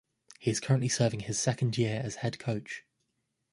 He 0.39 0.49
is 0.49 0.59
currently 0.59 0.89
serving 0.89 1.19
his 1.19 1.37
second 1.37 1.77
year 1.77 2.01
as 2.03 2.15
head 2.15 2.39
coach. 2.39 2.85